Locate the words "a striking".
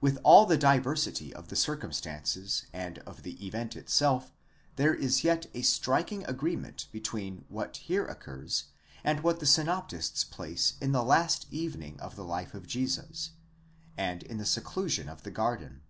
5.52-6.24